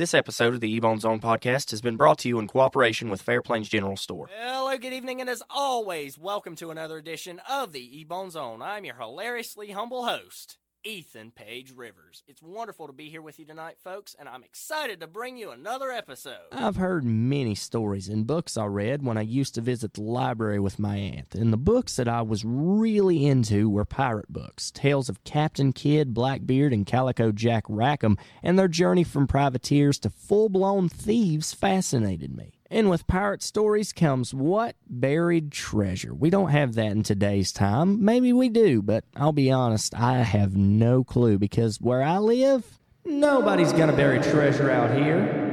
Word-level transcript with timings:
This 0.00 0.14
episode 0.14 0.54
of 0.54 0.60
the 0.60 0.80
Ebone 0.80 0.98
Zone 0.98 1.20
podcast 1.20 1.72
has 1.72 1.82
been 1.82 1.98
brought 1.98 2.16
to 2.20 2.28
you 2.28 2.38
in 2.38 2.48
cooperation 2.48 3.10
with 3.10 3.20
Fair 3.20 3.42
Plains 3.42 3.68
General 3.68 3.98
Store. 3.98 4.30
Hello, 4.34 4.74
good 4.78 4.94
evening, 4.94 5.20
and 5.20 5.28
as 5.28 5.42
always, 5.50 6.16
welcome 6.16 6.56
to 6.56 6.70
another 6.70 6.96
edition 6.96 7.38
of 7.46 7.72
the 7.72 8.02
Ebone 8.02 8.30
Zone. 8.30 8.62
I'm 8.62 8.86
your 8.86 8.94
hilariously 8.94 9.72
humble 9.72 10.06
host, 10.06 10.56
Ethan 10.84 11.30
Page 11.32 11.72
Rivers. 11.76 12.22
It's 12.26 12.42
wonderful 12.42 12.86
to 12.86 12.92
be 12.92 13.10
here 13.10 13.20
with 13.20 13.38
you 13.38 13.44
tonight, 13.44 13.76
folks, 13.84 14.16
and 14.18 14.28
I'm 14.28 14.42
excited 14.42 15.00
to 15.00 15.06
bring 15.06 15.36
you 15.36 15.50
another 15.50 15.90
episode. 15.90 16.48
I've 16.52 16.76
heard 16.76 17.04
many 17.04 17.54
stories 17.54 18.08
in 18.08 18.24
books 18.24 18.56
I 18.56 18.64
read 18.64 19.04
when 19.04 19.18
I 19.18 19.22
used 19.22 19.54
to 19.56 19.60
visit 19.60 19.94
the 19.94 20.02
library 20.02 20.58
with 20.58 20.78
my 20.78 20.96
aunt, 20.96 21.34
and 21.34 21.52
the 21.52 21.58
books 21.58 21.96
that 21.96 22.08
I 22.08 22.22
was 22.22 22.44
really 22.46 23.26
into 23.26 23.68
were 23.68 23.84
pirate 23.84 24.32
books. 24.32 24.70
Tales 24.70 25.10
of 25.10 25.22
Captain 25.24 25.72
Kidd, 25.72 26.14
Blackbeard, 26.14 26.72
and 26.72 26.86
Calico 26.86 27.30
Jack 27.30 27.64
Rackham, 27.68 28.16
and 28.42 28.58
their 28.58 28.68
journey 28.68 29.04
from 29.04 29.26
privateers 29.26 29.98
to 29.98 30.10
full 30.10 30.48
blown 30.48 30.88
thieves 30.88 31.52
fascinated 31.52 32.34
me. 32.34 32.59
And 32.72 32.88
with 32.88 33.08
pirate 33.08 33.42
stories 33.42 33.92
comes 33.92 34.32
what? 34.32 34.76
Buried 34.88 35.50
treasure. 35.50 36.14
We 36.14 36.30
don't 36.30 36.50
have 36.50 36.74
that 36.74 36.92
in 36.92 37.02
today's 37.02 37.50
time. 37.50 38.04
Maybe 38.04 38.32
we 38.32 38.48
do, 38.48 38.80
but 38.80 39.04
I'll 39.16 39.32
be 39.32 39.50
honest, 39.50 39.92
I 39.94 40.18
have 40.18 40.56
no 40.56 41.02
clue 41.02 41.36
because 41.36 41.80
where 41.80 42.02
I 42.02 42.18
live, 42.18 42.78
nobody's 43.04 43.72
gonna 43.72 43.96
bury 43.96 44.20
treasure 44.20 44.70
out 44.70 44.96
here. 44.96 45.48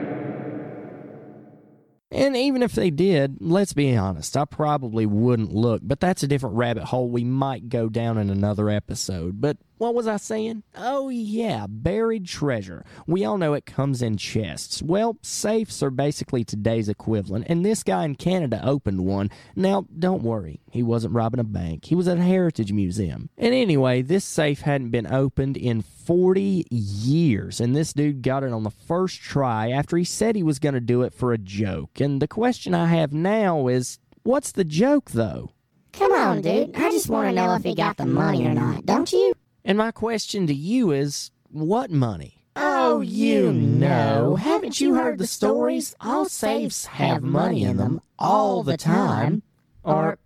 And 2.11 2.37
even 2.37 2.61
if 2.61 2.73
they 2.73 2.91
did, 2.91 3.37
let's 3.41 3.73
be 3.73 3.97
honest, 3.97 4.37
I 4.37 4.45
probably 4.45 5.05
wouldn't 5.05 5.51
look, 5.51 5.81
but 5.83 5.99
that's 5.99 6.23
a 6.23 6.27
different 6.27 6.55
rabbit 6.55 6.83
hole 6.83 7.09
we 7.09 7.23
might 7.23 7.67
go 7.67 7.89
down 7.89 8.17
in 8.17 8.29
another 8.29 8.69
episode. 8.69 9.41
But 9.41 9.57
what 9.77 9.93
was 9.93 10.07
I 10.07 10.17
saying? 10.17 10.63
Oh, 10.75 11.09
yeah, 11.09 11.65
buried 11.67 12.25
treasure. 12.25 12.83
We 13.05 13.23
all 13.25 13.37
know 13.37 13.53
it 13.53 13.65
comes 13.65 14.01
in 14.01 14.17
chests. 14.17 14.81
Well, 14.81 15.17
safes 15.21 15.83
are 15.83 15.91
basically 15.91 16.43
today's 16.43 16.89
equivalent, 16.89 17.45
and 17.47 17.65
this 17.65 17.83
guy 17.83 18.05
in 18.05 18.15
Canada 18.15 18.59
opened 18.63 19.05
one. 19.05 19.29
Now, 19.55 19.85
don't 19.97 20.23
worry, 20.23 20.61
he 20.71 20.83
wasn't 20.83 21.13
robbing 21.13 21.39
a 21.39 21.43
bank, 21.43 21.85
he 21.85 21.95
was 21.95 22.07
at 22.07 22.17
a 22.17 22.23
heritage 22.23 22.71
museum. 22.71 23.29
And 23.37 23.53
anyway, 23.53 24.01
this 24.01 24.25
safe 24.25 24.61
hadn't 24.61 24.89
been 24.89 25.11
opened 25.11 25.57
in 25.57 25.81
40 25.81 26.65
years, 26.69 27.59
and 27.59 27.75
this 27.75 27.93
dude 27.93 28.21
got 28.21 28.43
it 28.43 28.51
on 28.51 28.63
the 28.63 28.71
first 28.71 29.21
try 29.21 29.69
after 29.71 29.97
he 29.97 30.03
said 30.03 30.35
he 30.35 30.43
was 30.43 30.59
going 30.59 30.75
to 30.75 30.81
do 30.81 31.03
it 31.03 31.13
for 31.13 31.33
a 31.33 31.37
joke. 31.37 31.99
And 31.99 32.21
the 32.21 32.27
question 32.27 32.73
I 32.73 32.87
have 32.87 33.13
now 33.13 33.67
is 33.67 33.99
what's 34.23 34.51
the 34.51 34.63
joke, 34.63 35.11
though? 35.11 35.51
Come 35.93 36.11
on, 36.13 36.41
dude. 36.41 36.75
I 36.75 36.91
just 36.91 37.09
want 37.09 37.27
to 37.29 37.33
know 37.33 37.55
if 37.55 37.63
he 37.63 37.73
got 37.73 37.97
the 37.97 38.05
money 38.05 38.45
or 38.45 38.53
not, 38.53 38.85
don't 38.85 39.11
you? 39.11 39.33
And 39.67 39.77
my 39.77 39.91
question 39.91 40.47
to 40.47 40.53
you 40.53 40.91
is 40.91 41.29
what 41.49 41.91
money? 41.91 42.41
Oh, 42.55 43.01
you 43.01 43.51
know. 43.51 44.37
Haven't 44.37 44.79
you 44.79 44.95
heard 44.95 45.17
the 45.17 45.27
stories? 45.27 45.93
All 45.99 46.23
safes 46.23 46.85
have 46.85 47.21
money 47.21 47.63
in 47.63 47.75
them 47.75 47.99
all 48.17 48.63
the 48.63 48.77
time. 48.77 49.43
Or, 49.83 50.19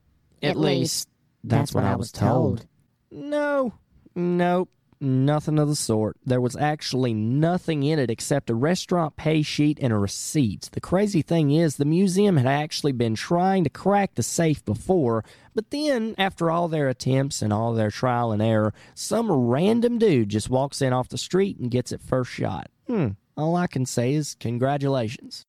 at 0.43 0.57
least, 0.57 1.09
that's 1.43 1.73
what 1.73 1.85
I 1.85 1.95
was 1.95 2.11
told. 2.11 2.67
No, 3.09 3.73
nope, 4.13 4.69
nothing 5.01 5.59
of 5.59 5.67
the 5.67 5.75
sort. 5.75 6.17
There 6.25 6.41
was 6.41 6.55
actually 6.55 7.13
nothing 7.13 7.83
in 7.83 7.99
it 7.99 8.09
except 8.09 8.49
a 8.49 8.55
restaurant 8.55 9.15
pay 9.15 9.41
sheet 9.41 9.79
and 9.81 9.91
a 9.91 9.97
receipt. 9.97 10.69
The 10.71 10.81
crazy 10.81 11.21
thing 11.21 11.51
is, 11.51 11.75
the 11.77 11.85
museum 11.85 12.37
had 12.37 12.47
actually 12.47 12.91
been 12.91 13.15
trying 13.15 13.63
to 13.63 13.69
crack 13.69 14.15
the 14.15 14.23
safe 14.23 14.63
before, 14.63 15.23
but 15.53 15.71
then, 15.71 16.15
after 16.17 16.49
all 16.49 16.67
their 16.67 16.87
attempts 16.87 17.41
and 17.41 17.51
all 17.51 17.73
their 17.73 17.91
trial 17.91 18.31
and 18.31 18.41
error, 18.41 18.73
some 18.93 19.31
random 19.31 19.97
dude 19.97 20.29
just 20.29 20.49
walks 20.49 20.81
in 20.81 20.93
off 20.93 21.09
the 21.09 21.17
street 21.17 21.57
and 21.57 21.71
gets 21.71 21.91
it 21.91 22.01
first 22.01 22.31
shot. 22.31 22.69
Hmm. 22.87 23.09
All 23.35 23.55
I 23.55 23.67
can 23.67 23.85
say 23.85 24.13
is 24.13 24.35
congratulations. 24.39 25.45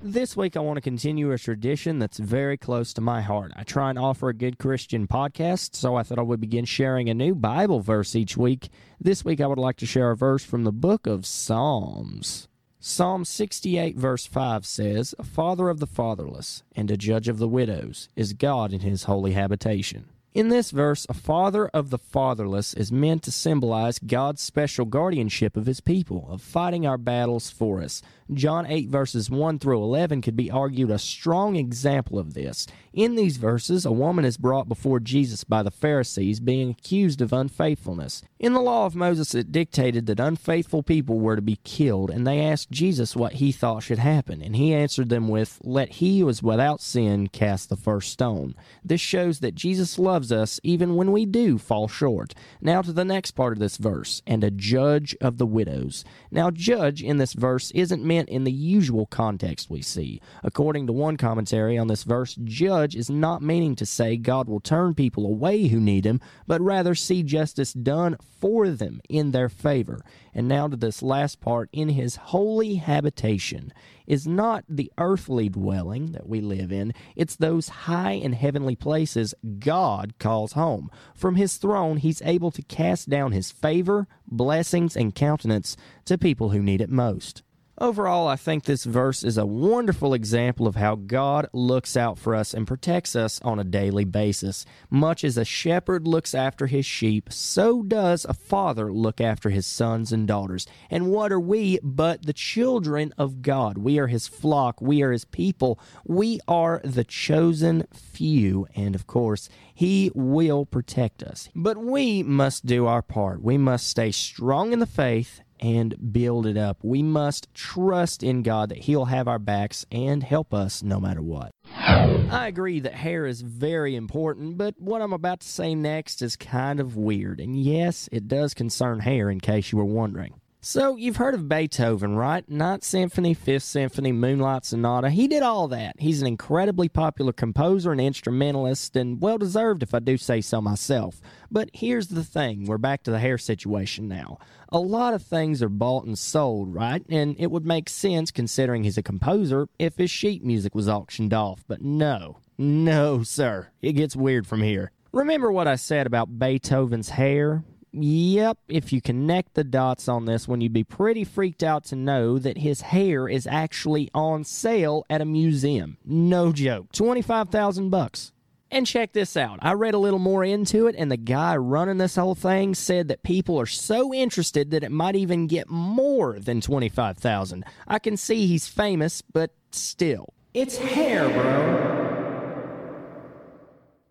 This 0.00 0.36
week, 0.36 0.56
I 0.56 0.60
want 0.60 0.76
to 0.76 0.80
continue 0.80 1.32
a 1.32 1.38
tradition 1.38 1.98
that's 1.98 2.18
very 2.18 2.56
close 2.56 2.92
to 2.92 3.00
my 3.00 3.20
heart. 3.20 3.50
I 3.56 3.64
try 3.64 3.90
and 3.90 3.98
offer 3.98 4.28
a 4.28 4.34
good 4.34 4.56
Christian 4.56 5.08
podcast, 5.08 5.74
so 5.74 5.96
I 5.96 6.04
thought 6.04 6.20
I 6.20 6.22
would 6.22 6.40
begin 6.40 6.66
sharing 6.66 7.10
a 7.10 7.14
new 7.14 7.34
Bible 7.34 7.80
verse 7.80 8.14
each 8.14 8.36
week. 8.36 8.68
This 9.00 9.24
week, 9.24 9.40
I 9.40 9.48
would 9.48 9.58
like 9.58 9.76
to 9.78 9.86
share 9.86 10.12
a 10.12 10.16
verse 10.16 10.44
from 10.44 10.62
the 10.62 10.70
book 10.70 11.08
of 11.08 11.26
Psalms. 11.26 12.46
Psalm 12.78 13.24
68, 13.24 13.96
verse 13.96 14.24
5 14.24 14.64
says, 14.64 15.16
A 15.18 15.24
father 15.24 15.68
of 15.68 15.80
the 15.80 15.86
fatherless 15.86 16.62
and 16.76 16.92
a 16.92 16.96
judge 16.96 17.26
of 17.26 17.38
the 17.38 17.48
widows 17.48 18.08
is 18.14 18.34
God 18.34 18.72
in 18.72 18.80
his 18.80 19.04
holy 19.04 19.32
habitation. 19.32 20.04
In 20.32 20.50
this 20.50 20.70
verse, 20.70 21.06
a 21.08 21.14
father 21.14 21.66
of 21.68 21.90
the 21.90 21.98
fatherless 21.98 22.72
is 22.72 22.92
meant 22.92 23.24
to 23.24 23.32
symbolize 23.32 23.98
God's 23.98 24.40
special 24.40 24.84
guardianship 24.84 25.56
of 25.56 25.66
his 25.66 25.80
people, 25.80 26.28
of 26.30 26.40
fighting 26.40 26.86
our 26.86 26.98
battles 26.98 27.50
for 27.50 27.82
us. 27.82 28.00
John 28.32 28.66
8, 28.66 28.88
verses 28.88 29.30
1 29.30 29.58
through 29.58 29.82
11 29.82 30.22
could 30.22 30.36
be 30.36 30.50
argued 30.50 30.90
a 30.90 30.98
strong 30.98 31.56
example 31.56 32.18
of 32.18 32.34
this. 32.34 32.66
In 32.92 33.14
these 33.14 33.36
verses, 33.36 33.86
a 33.86 33.92
woman 33.92 34.24
is 34.24 34.36
brought 34.36 34.68
before 34.68 34.98
Jesus 35.00 35.44
by 35.44 35.62
the 35.62 35.70
Pharisees, 35.70 36.40
being 36.40 36.70
accused 36.70 37.20
of 37.20 37.32
unfaithfulness. 37.32 38.22
In 38.38 38.54
the 38.54 38.60
law 38.60 38.86
of 38.86 38.96
Moses, 38.96 39.34
it 39.34 39.52
dictated 39.52 40.06
that 40.06 40.20
unfaithful 40.20 40.82
people 40.82 41.20
were 41.20 41.36
to 41.36 41.42
be 41.42 41.60
killed, 41.64 42.10
and 42.10 42.26
they 42.26 42.40
asked 42.40 42.70
Jesus 42.70 43.14
what 43.14 43.34
he 43.34 43.52
thought 43.52 43.82
should 43.82 43.98
happen, 43.98 44.42
and 44.42 44.56
he 44.56 44.74
answered 44.74 45.08
them 45.08 45.28
with, 45.28 45.60
Let 45.62 45.90
he 45.94 46.20
who 46.20 46.28
is 46.28 46.42
without 46.42 46.80
sin 46.80 47.28
cast 47.28 47.68
the 47.68 47.76
first 47.76 48.10
stone. 48.10 48.54
This 48.84 49.00
shows 49.00 49.40
that 49.40 49.54
Jesus 49.54 49.98
loves 49.98 50.32
us 50.32 50.58
even 50.62 50.96
when 50.96 51.12
we 51.12 51.24
do 51.24 51.56
fall 51.56 51.88
short. 51.88 52.34
Now 52.60 52.82
to 52.82 52.92
the 52.92 53.04
next 53.04 53.32
part 53.32 53.52
of 53.52 53.58
this 53.58 53.76
verse, 53.76 54.22
and 54.26 54.42
a 54.42 54.50
judge 54.50 55.16
of 55.20 55.38
the 55.38 55.46
widows. 55.46 56.04
Now, 56.30 56.50
judge 56.50 57.02
in 57.02 57.18
this 57.18 57.32
verse 57.32 57.70
isn't 57.70 58.04
meant 58.04 58.17
in 58.26 58.44
the 58.44 58.52
usual 58.52 59.06
context 59.06 59.70
we 59.70 59.82
see. 59.82 60.20
According 60.42 60.86
to 60.86 60.92
one 60.92 61.16
commentary 61.16 61.76
on 61.76 61.88
this 61.88 62.04
verse, 62.04 62.34
judge 62.44 62.96
is 62.96 63.10
not 63.10 63.42
meaning 63.42 63.76
to 63.76 63.86
say 63.86 64.16
God 64.16 64.48
will 64.48 64.60
turn 64.60 64.94
people 64.94 65.26
away 65.26 65.68
who 65.68 65.80
need 65.80 66.06
him, 66.06 66.20
but 66.46 66.60
rather 66.60 66.94
see 66.94 67.22
justice 67.22 67.72
done 67.72 68.16
for 68.40 68.70
them 68.70 69.00
in 69.08 69.32
their 69.32 69.48
favor. 69.48 70.00
And 70.34 70.48
now 70.48 70.68
to 70.68 70.76
this 70.76 71.02
last 71.02 71.40
part, 71.40 71.68
in 71.72 71.90
his 71.90 72.16
holy 72.16 72.76
habitation 72.76 73.72
is 74.06 74.26
not 74.26 74.64
the 74.68 74.90
earthly 74.96 75.48
dwelling 75.48 76.12
that 76.12 76.28
we 76.28 76.40
live 76.40 76.72
in, 76.72 76.94
it's 77.14 77.36
those 77.36 77.68
high 77.68 78.12
and 78.12 78.34
heavenly 78.34 78.76
places 78.76 79.34
God 79.58 80.14
calls 80.18 80.52
home. 80.52 80.90
From 81.14 81.34
his 81.34 81.56
throne, 81.56 81.98
he's 81.98 82.22
able 82.22 82.50
to 82.52 82.62
cast 82.62 83.10
down 83.10 83.32
his 83.32 83.50
favor, 83.50 84.06
blessings, 84.26 84.96
and 84.96 85.14
countenance 85.14 85.76
to 86.06 86.16
people 86.16 86.50
who 86.50 86.62
need 86.62 86.80
it 86.80 86.90
most. 86.90 87.42
Overall, 87.80 88.26
I 88.26 88.34
think 88.34 88.64
this 88.64 88.82
verse 88.82 89.22
is 89.22 89.38
a 89.38 89.46
wonderful 89.46 90.12
example 90.12 90.66
of 90.66 90.74
how 90.74 90.96
God 90.96 91.48
looks 91.52 91.96
out 91.96 92.18
for 92.18 92.34
us 92.34 92.52
and 92.52 92.66
protects 92.66 93.14
us 93.14 93.40
on 93.42 93.60
a 93.60 93.64
daily 93.64 94.04
basis. 94.04 94.66
Much 94.90 95.22
as 95.22 95.36
a 95.36 95.44
shepherd 95.44 96.08
looks 96.08 96.34
after 96.34 96.66
his 96.66 96.84
sheep, 96.84 97.32
so 97.32 97.84
does 97.84 98.24
a 98.24 98.34
father 98.34 98.92
look 98.92 99.20
after 99.20 99.50
his 99.50 99.64
sons 99.64 100.10
and 100.10 100.26
daughters. 100.26 100.66
And 100.90 101.12
what 101.12 101.30
are 101.30 101.38
we 101.38 101.78
but 101.80 102.26
the 102.26 102.32
children 102.32 103.14
of 103.16 103.42
God? 103.42 103.78
We 103.78 104.00
are 104.00 104.08
his 104.08 104.26
flock, 104.26 104.80
we 104.80 105.00
are 105.02 105.12
his 105.12 105.24
people, 105.24 105.78
we 106.04 106.40
are 106.48 106.80
the 106.82 107.04
chosen 107.04 107.86
few, 107.92 108.66
and 108.74 108.96
of 108.96 109.06
course, 109.06 109.48
he 109.72 110.10
will 110.16 110.66
protect 110.66 111.22
us. 111.22 111.48
But 111.54 111.78
we 111.78 112.24
must 112.24 112.66
do 112.66 112.86
our 112.86 113.02
part. 113.02 113.40
We 113.40 113.56
must 113.56 113.86
stay 113.86 114.10
strong 114.10 114.72
in 114.72 114.80
the 114.80 114.86
faith 114.86 115.42
and 115.60 116.12
build 116.12 116.46
it 116.46 116.56
up. 116.56 116.78
We 116.82 117.02
must 117.02 117.52
trust 117.54 118.22
in 118.22 118.42
God 118.42 118.68
that 118.70 118.78
He'll 118.78 119.06
have 119.06 119.28
our 119.28 119.38
backs 119.38 119.86
and 119.90 120.22
help 120.22 120.54
us 120.54 120.82
no 120.82 121.00
matter 121.00 121.22
what. 121.22 121.52
I 121.74 122.46
agree 122.46 122.80
that 122.80 122.94
hair 122.94 123.26
is 123.26 123.40
very 123.40 123.96
important, 123.96 124.58
but 124.58 124.74
what 124.78 125.02
I'm 125.02 125.12
about 125.12 125.40
to 125.40 125.48
say 125.48 125.74
next 125.74 126.22
is 126.22 126.36
kind 126.36 126.80
of 126.80 126.96
weird. 126.96 127.40
And 127.40 127.56
yes, 127.56 128.08
it 128.12 128.28
does 128.28 128.54
concern 128.54 129.00
hair, 129.00 129.30
in 129.30 129.40
case 129.40 129.72
you 129.72 129.78
were 129.78 129.84
wondering. 129.84 130.40
So, 130.60 130.96
you've 130.96 131.18
heard 131.18 131.34
of 131.34 131.48
Beethoven, 131.48 132.16
right? 132.16 132.46
Ninth 132.50 132.82
Symphony, 132.82 133.32
Fifth 133.32 133.62
Symphony, 133.62 134.10
Moonlight 134.10 134.64
Sonata. 134.64 135.08
He 135.08 135.28
did 135.28 135.44
all 135.44 135.68
that. 135.68 135.94
He's 136.00 136.20
an 136.20 136.26
incredibly 136.26 136.88
popular 136.88 137.32
composer 137.32 137.92
and 137.92 138.00
instrumentalist, 138.00 138.96
and 138.96 139.22
well 139.22 139.38
deserved 139.38 139.84
if 139.84 139.94
I 139.94 140.00
do 140.00 140.16
say 140.16 140.40
so 140.40 140.60
myself. 140.60 141.20
But 141.48 141.70
here's 141.72 142.08
the 142.08 142.24
thing 142.24 142.64
we're 142.64 142.76
back 142.76 143.04
to 143.04 143.12
the 143.12 143.20
hair 143.20 143.38
situation 143.38 144.08
now. 144.08 144.38
A 144.70 144.80
lot 144.80 145.14
of 145.14 145.22
things 145.22 145.62
are 145.62 145.68
bought 145.68 146.06
and 146.06 146.18
sold, 146.18 146.74
right? 146.74 147.04
And 147.08 147.36
it 147.38 147.52
would 147.52 147.64
make 147.64 147.88
sense, 147.88 148.32
considering 148.32 148.82
he's 148.82 148.98
a 148.98 149.02
composer, 149.02 149.68
if 149.78 149.96
his 149.96 150.10
sheet 150.10 150.44
music 150.44 150.74
was 150.74 150.88
auctioned 150.88 151.32
off. 151.32 151.62
But 151.68 151.82
no, 151.82 152.38
no, 152.58 153.22
sir. 153.22 153.68
It 153.80 153.92
gets 153.92 154.16
weird 154.16 154.44
from 154.44 154.62
here. 154.62 154.90
Remember 155.12 155.52
what 155.52 155.68
I 155.68 155.76
said 155.76 156.08
about 156.08 156.40
Beethoven's 156.40 157.10
hair? 157.10 157.62
Yep, 157.92 158.58
if 158.68 158.92
you 158.92 159.00
connect 159.00 159.54
the 159.54 159.64
dots 159.64 160.08
on 160.08 160.26
this 160.26 160.46
one, 160.46 160.60
you'd 160.60 160.72
be 160.72 160.84
pretty 160.84 161.24
freaked 161.24 161.62
out 161.62 161.84
to 161.84 161.96
know 161.96 162.38
that 162.38 162.58
his 162.58 162.82
hair 162.82 163.28
is 163.28 163.46
actually 163.46 164.10
on 164.12 164.44
sale 164.44 165.04
at 165.08 165.20
a 165.20 165.24
museum. 165.24 165.96
No 166.04 166.52
joke. 166.52 166.92
25,000 166.92 167.88
bucks. 167.88 168.32
And 168.70 168.86
check 168.86 169.12
this 169.12 169.34
out. 169.34 169.58
I 169.62 169.72
read 169.72 169.94
a 169.94 169.98
little 169.98 170.18
more 170.18 170.44
into 170.44 170.88
it, 170.88 170.94
and 170.98 171.10
the 171.10 171.16
guy 171.16 171.56
running 171.56 171.96
this 171.96 172.16
whole 172.16 172.34
thing 172.34 172.74
said 172.74 173.08
that 173.08 173.22
people 173.22 173.58
are 173.58 173.66
so 173.66 174.12
interested 174.12 174.70
that 174.72 174.84
it 174.84 174.92
might 174.92 175.16
even 175.16 175.46
get 175.46 175.70
more 175.70 176.38
than 176.38 176.60
25,000. 176.60 177.64
I 177.86 177.98
can 177.98 178.18
see 178.18 178.46
he's 178.46 178.68
famous, 178.68 179.22
but 179.22 179.52
still. 179.70 180.34
It's 180.52 180.76
hair, 180.76 181.28
bro. 181.30 181.96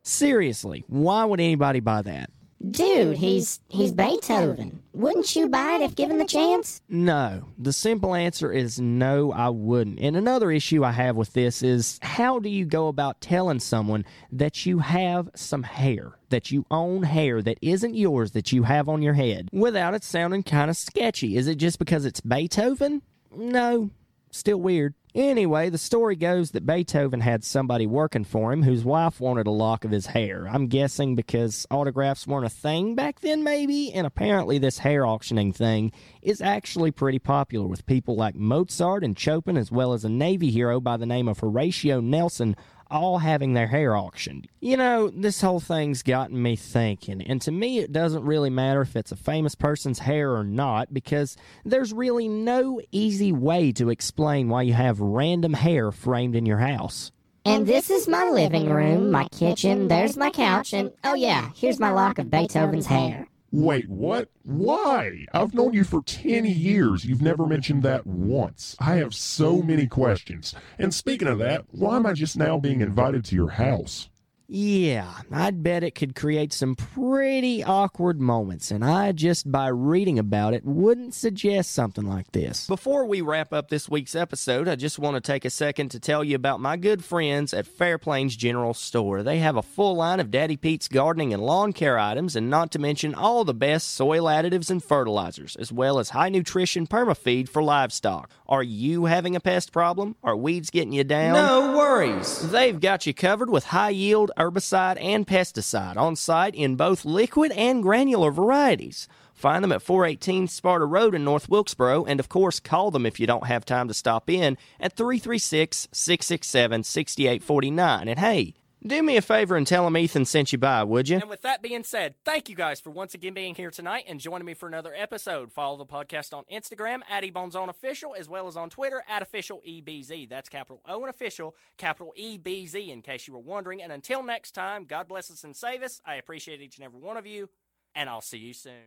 Seriously, 0.02 0.86
why 0.88 1.26
would 1.26 1.40
anybody 1.40 1.80
buy 1.80 2.02
that? 2.02 2.32
Dude, 2.72 3.18
he's 3.18 3.60
he's 3.70 3.92
Beethoven. 3.92 4.82
Wouldn't 4.94 5.36
you 5.36 5.48
buy 5.48 5.76
it 5.76 5.84
if 5.84 5.96
given 5.96 6.18
the 6.18 6.26
chance? 6.26 6.82
No. 6.90 7.44
The 7.58 7.72
simple 7.72 8.16
answer 8.16 8.52
is 8.52 8.80
no, 8.80 9.32
I 9.32 9.50
wouldn't. 9.50 10.00
And 10.00 10.18
another 10.18 10.52
issue 10.52 10.84
I 10.84 10.92
have 10.92 11.16
with 11.16 11.34
this 11.34 11.62
is 11.62 12.00
how 12.02 12.40
do 12.40 12.50
you 12.50 12.66
go 12.66 12.88
about 12.88 13.22
telling 13.22 13.60
someone 13.60 14.06
that 14.32 14.66
you 14.66 14.80
have 14.80 15.30
some 15.36 15.64
hair, 15.64 16.18
that 16.30 16.52
you 16.52 16.66
own 16.72 17.04
hair 17.04 17.42
that 17.44 17.60
isn't 17.62 17.96
yours 17.96 18.32
that 18.32 18.52
you 18.52 18.64
have 18.64 18.90
on 18.90 19.02
your 19.02 19.14
head 19.14 19.50
without 19.54 19.94
it 19.94 20.04
sounding 20.04 20.44
kind 20.44 20.70
of 20.70 20.78
sketchy? 20.78 21.38
Is 21.38 21.48
it 21.48 21.56
just 21.56 21.78
because 21.80 22.06
it's 22.06 22.22
Beethoven? 22.22 23.04
No. 23.36 23.92
Still 24.32 24.60
weird. 24.60 24.96
Anyway, 25.18 25.68
the 25.68 25.80
story 25.80 26.16
goes 26.16 26.52
that 26.52 26.68
Beethoven 26.68 27.22
had 27.22 27.44
somebody 27.44 27.88
working 27.88 28.24
for 28.24 28.54
him 28.54 28.62
whose 28.62 28.86
wife 28.86 29.20
wanted 29.20 29.48
a 29.48 29.52
lock 29.52 29.84
of 29.84 29.90
his 29.90 30.06
hair. 30.06 30.48
I'm 30.48 30.68
guessing 30.68 31.16
because 31.16 31.66
autographs 31.72 32.28
weren't 32.28 32.46
a 32.46 32.50
thing 32.50 32.94
back 32.94 33.22
then, 33.22 33.44
maybe, 33.44 33.92
and 33.92 34.06
apparently 34.06 34.60
this 34.60 34.78
hair 34.78 35.08
auctioning 35.08 35.54
thing 35.54 35.92
is 36.22 36.40
actually 36.40 36.92
pretty 36.92 37.18
popular 37.18 37.66
with 37.66 37.88
people 37.88 38.16
like 38.16 38.36
Mozart 38.36 39.04
and 39.04 39.18
Chopin, 39.18 39.58
as 39.58 39.72
well 39.72 39.94
as 39.94 40.06
a 40.06 40.10
Navy 40.10 40.52
hero 40.52 40.80
by 40.80 40.98
the 40.98 41.08
name 41.08 41.28
of 41.28 41.40
Horatio 41.40 42.00
Nelson 42.00 42.56
all 42.90 43.20
having 43.20 43.54
their 43.54 43.68
hair 43.68 43.96
auctioned. 43.96 44.48
You 44.60 44.78
know, 44.78 45.10
this 45.10 45.42
whole 45.42 45.60
thing's 45.60 46.04
gotten 46.04 46.42
me 46.42 46.56
thinking, 46.56 47.22
and 47.22 47.42
to 47.42 47.52
me, 47.52 47.80
it 47.80 47.92
doesn't 47.92 48.24
really 48.24 48.50
matter 48.50 48.82
if 48.82 48.96
it's 48.96 49.12
a 49.12 49.16
famous 49.16 49.56
person's 49.56 50.00
hair 50.00 50.36
or 50.36 50.44
not, 50.44 50.94
because 50.94 51.38
there's 51.66 51.94
really 51.94 52.28
no 52.28 52.82
easy 52.92 53.32
way 53.32 53.72
to 53.74 53.90
explain 53.90 54.50
why 54.50 54.64
you 54.64 54.74
have 54.74 55.00
random 55.00 55.54
hair 55.54 55.92
framed 55.92 56.36
in 56.36 56.46
your 56.46 56.60
house. 56.60 57.12
And 57.46 57.66
this 57.66 57.90
is 57.90 58.10
my 58.10 58.30
living 58.30 58.70
room, 58.70 59.10
my 59.10 59.26
kitchen, 59.30 59.88
there's 59.88 60.18
my 60.18 60.30
couch, 60.32 60.74
and 60.74 60.92
oh 61.04 61.16
yeah, 61.16 61.50
here's 61.56 61.80
my 61.80 61.92
lock 61.92 62.20
of 62.20 62.30
Beethoven's 62.30 62.88
hair. 62.88 63.28
Wait, 63.52 63.88
what? 63.88 64.30
Why? 64.44 65.26
I've 65.34 65.54
known 65.54 65.74
you 65.74 65.86
for 65.86 66.02
10 66.02 66.46
years. 66.46 67.06
You've 67.06 67.22
never 67.22 67.46
mentioned 67.46 67.82
that 67.84 68.06
once. 68.06 68.76
I 68.80 68.96
have 68.96 69.16
so 69.16 69.62
many 69.62 69.88
questions. 69.88 70.54
And 70.78 70.94
speaking 70.94 71.30
of 71.30 71.40
that, 71.40 71.64
why 71.72 71.96
am 71.96 72.06
I 72.06 72.14
just 72.14 72.38
now 72.38 72.60
being 72.60 72.82
invited 72.82 73.24
to 73.26 73.36
your 73.36 73.52
house? 73.52 74.10
Yeah, 74.50 75.12
I'd 75.30 75.62
bet 75.62 75.84
it 75.84 75.94
could 75.94 76.16
create 76.16 76.54
some 76.54 76.76
pretty 76.76 77.66
awkward 77.66 78.22
moments, 78.22 78.72
and 78.72 78.84
I 78.84 79.12
just 79.12 79.52
by 79.52 79.68
reading 79.68 80.18
about 80.18 80.54
it 80.54 80.64
wouldn't 80.64 81.14
suggest 81.14 81.72
something 81.72 82.06
like 82.06 82.32
this. 82.32 82.66
Before 82.66 83.06
we 83.06 83.20
wrap 83.20 83.52
up 83.52 83.68
this 83.68 83.90
week's 83.90 84.16
episode, 84.16 84.70
I 84.70 84.76
just 84.76 85.00
want 85.00 85.16
to 85.16 85.22
take 85.22 85.44
a 85.44 85.50
second 85.50 85.90
to 85.90 86.00
tell 86.00 86.24
you 86.24 86.38
about 86.38 86.62
my 86.62 86.78
good 86.78 87.04
friends 87.04 87.54
at 87.54 87.68
Fair 87.68 87.98
Plains 87.98 88.38
General 88.38 88.74
Store. 88.74 89.22
They 89.22 89.40
have 89.40 89.58
a 89.58 89.62
full 89.62 89.98
line 89.98 90.22
of 90.22 90.32
Daddy 90.32 90.56
Pete's 90.56 90.88
gardening 90.88 91.34
and 91.34 91.44
lawn 91.44 91.74
care 91.74 92.00
items, 92.00 92.38
and 92.38 92.50
not 92.50 92.72
to 92.72 92.80
mention 92.80 93.14
all 93.14 93.44
the 93.44 93.54
best 93.54 93.96
soil 93.96 94.28
additives 94.28 94.72
and 94.72 94.82
fertilizers, 94.82 95.58
as 95.58 95.74
well 95.74 96.00
as 96.00 96.12
high 96.12 96.30
nutrition 96.30 96.88
permafeed 96.88 97.50
for 97.50 97.62
livestock. 97.62 98.32
Are 98.48 98.64
you 98.64 99.06
having 99.06 99.36
a 99.36 99.42
pest 99.42 99.74
problem? 99.74 100.16
Are 100.24 100.38
weeds 100.38 100.70
getting 100.70 100.94
you 100.94 101.04
down? 101.04 101.34
No 101.34 101.78
worries. 101.78 102.50
They've 102.50 102.80
got 102.80 103.06
you 103.06 103.14
covered 103.14 103.50
with 103.50 103.66
high 103.66 103.90
yield 103.90 104.32
herbicide 104.38 104.98
and 105.02 105.28
pesticide 105.28 105.98
on 105.98 106.16
site 106.16 106.56
in 106.56 106.76
both 106.76 107.06
liquid 107.06 107.52
and 107.54 107.84
granular 107.84 108.32
varieties. 108.32 109.08
Find 109.34 109.64
them 109.64 109.72
at 109.72 109.84
418 109.84 110.48
Sparta 110.48 110.86
Road 110.86 111.14
in 111.14 111.24
North 111.24 111.48
Wilkesboro, 111.48 112.06
and 112.06 112.20
of 112.20 112.30
course, 112.30 112.60
call 112.60 112.90
them 112.90 113.06
if 113.06 113.20
you 113.20 113.28
don't 113.28 113.46
have 113.46 113.66
time 113.66 113.88
to 113.88 113.94
stop 113.94 114.30
in 114.30 114.58
at 114.80 114.94
336 114.94 115.88
667 115.92 116.84
6849. 116.84 118.08
And 118.08 118.20
hey, 118.20 118.56
do 118.88 119.04
me 119.04 119.18
a 119.18 119.22
favor 119.22 119.56
and 119.56 119.68
tell 119.68 119.84
them 119.84 119.98
Ethan 119.98 120.26
sent 120.26 120.52
you 120.52 120.58
by, 120.58 120.84
would 120.84 121.10
you? 121.10 121.18
And 121.18 121.30
with 121.30 121.42
that 121.44 121.62
being 121.62 121.84
said, 121.84 122.16
thank 122.26 122.50
you 122.50 122.56
guys 122.56 122.80
for 122.80 122.90
once 122.90 123.14
again 123.14 123.34
being 123.34 123.56
here 123.56 123.70
tonight 123.70 124.06
and 124.08 124.20
joining 124.20 124.46
me 124.46 124.54
for 124.54 124.68
another 124.68 124.94
episode. 124.96 125.52
Follow 125.52 125.78
the 125.78 125.86
podcast 125.86 126.34
on 126.34 126.44
Instagram 126.52 127.02
at 127.10 127.24
eBoneZone 127.24 127.70
Official 127.70 128.16
as 128.18 128.28
well 128.28 128.48
as 128.48 128.58
on 128.58 128.70
Twitter 128.70 129.04
at 129.08 129.22
Official 129.22 129.62
EBZ. 129.68 130.30
That's 130.30 130.50
capital 130.50 130.82
O 130.88 131.02
and 131.02 131.10
Official, 131.10 131.56
capital 131.78 132.14
EBZ 132.20 132.90
in 132.90 133.02
case 133.02 133.28
you 133.28 133.34
were 133.34 133.40
wondering. 133.40 133.82
And 133.82 133.92
until 133.92 134.24
next 134.24 134.52
time, 134.52 134.86
God 134.86 135.08
bless 135.08 135.30
us 135.30 135.44
and 135.44 135.56
save 135.56 135.84
us. 135.84 136.02
I 136.06 136.16
appreciate 136.16 136.62
each 136.62 136.78
and 136.78 136.86
every 136.86 137.00
one 137.00 137.18
of 137.18 137.28
you, 137.28 137.50
and 137.94 138.10
I'll 138.10 138.22
see 138.22 138.38
you 138.38 138.54
soon. 138.54 138.86